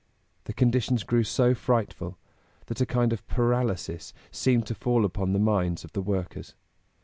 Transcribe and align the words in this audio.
The 0.45 0.53
conditions 0.53 1.03
grew 1.03 1.23
so 1.23 1.53
frightful 1.53 2.17
that 2.65 2.81
a 2.81 2.87
kind 2.87 3.13
of 3.13 3.27
paralysis 3.27 4.15
seemed 4.31 4.65
to 4.65 4.73
fall 4.73 5.05
upon 5.05 5.31
the 5.33 5.37
minds 5.39 5.83
of 5.83 5.91
the 5.93 6.01
workers. 6.01 6.55